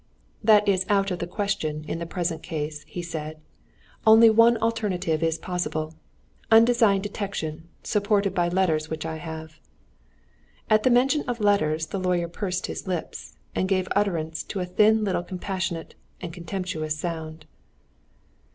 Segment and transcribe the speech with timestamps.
[0.43, 3.39] "That is out of the question in the present case," he said.
[4.03, 5.93] "Only one alternative is possible:
[6.49, 9.59] undesigned detection, supported by letters which I have."
[10.71, 14.59] At the mention of letters the lawyer pursed up his lips, and gave utterance to
[14.59, 17.45] a thin little compassionate and contemptuous sound.